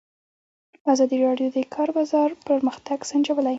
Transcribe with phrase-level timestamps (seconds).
[0.91, 3.49] ازادي راډیو د د کار بازار پرمختګ سنجولی.